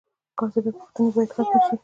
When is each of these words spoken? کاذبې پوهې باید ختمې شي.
کاذبې 0.37 0.71
پوهې 0.93 1.09
باید 1.13 1.31
ختمې 1.35 1.59
شي. 1.65 1.75